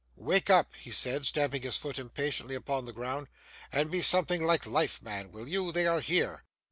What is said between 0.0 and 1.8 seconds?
'Wake up,' he said, stamping his